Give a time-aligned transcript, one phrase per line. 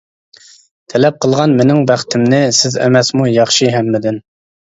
[0.93, 4.21] تەلەپ قىلغان مىنىڭ بەختىمنى، سىز ئەمەسمۇ ياخشى ھەممىدىن.